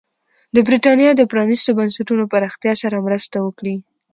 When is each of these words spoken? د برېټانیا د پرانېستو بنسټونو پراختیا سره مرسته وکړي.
د 0.55 0.57
برېټانیا 0.67 1.11
د 1.15 1.21
پرانېستو 1.31 1.71
بنسټونو 1.79 2.23
پراختیا 2.31 2.73
سره 2.83 3.03
مرسته 3.07 3.37
وکړي. 3.41 3.75